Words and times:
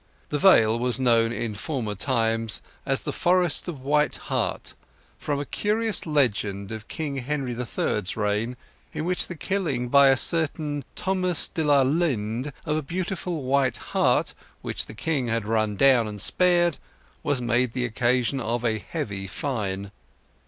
The 0.29 0.39
Vale 0.39 0.79
was 0.79 0.99
known 0.99 1.31
in 1.31 1.53
former 1.53 1.93
times 1.93 2.63
as 2.87 3.01
the 3.01 3.13
Forest 3.13 3.67
of 3.67 3.81
White 3.83 4.15
Hart, 4.15 4.73
from 5.19 5.39
a 5.39 5.45
curious 5.45 6.07
legend 6.07 6.71
of 6.71 6.87
King 6.87 7.17
Henry 7.17 7.51
III's 7.55 8.17
reign, 8.17 8.57
in 8.93 9.05
which 9.05 9.27
the 9.27 9.35
killing 9.35 9.89
by 9.89 10.07
a 10.07 10.17
certain 10.17 10.85
Thomas 10.95 11.47
de 11.47 11.63
la 11.63 11.83
Lynd 11.83 12.51
of 12.65 12.77
a 12.77 12.81
beautiful 12.81 13.43
white 13.43 13.77
hart 13.93 14.33
which 14.63 14.87
the 14.87 14.95
king 14.95 15.27
had 15.27 15.45
run 15.45 15.75
down 15.75 16.07
and 16.07 16.19
spared, 16.19 16.79
was 17.21 17.39
made 17.39 17.73
the 17.73 17.85
occasion 17.85 18.39
of 18.41 18.65
a 18.65 18.79
heavy 18.79 19.27
fine. 19.27 19.91